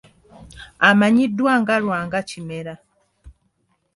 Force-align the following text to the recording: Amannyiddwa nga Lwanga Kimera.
Amannyiddwa 0.89 1.53
nga 1.61 1.75
Lwanga 1.83 2.19
Kimera. 2.29 2.73